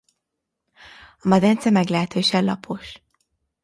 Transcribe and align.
A 1.17 1.27
medence 1.27 1.69
meglehetősen 1.69 2.43
lapos. 2.43 3.01